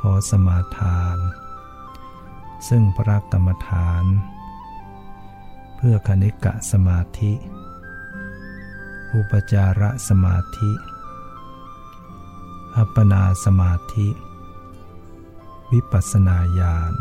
[0.00, 1.18] ขอสมาทาน
[2.68, 4.04] ซึ่งพระกรรมฐาน
[5.76, 7.32] เพื่อคณิกะสมาธิ
[9.14, 10.72] อุปจารสมาธิ
[12.76, 14.08] อัปปนาสมาธิ
[15.72, 16.94] วิปัสสนาญาณ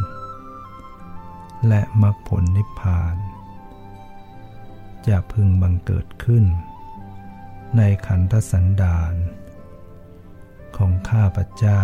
[1.67, 3.17] และมรรคผลนิพพาน
[5.07, 6.45] จะพึงบังเกิดขึ้น
[7.77, 9.13] ในขันธสันดาน
[10.77, 11.83] ของข้าพเจ้า